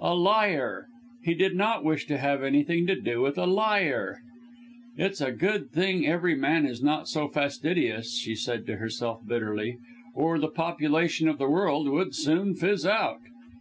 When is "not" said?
1.54-1.84, 6.82-7.06